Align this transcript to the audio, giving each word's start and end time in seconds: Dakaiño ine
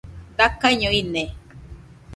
Dakaiño 0.37 0.89
ine 1.01 1.23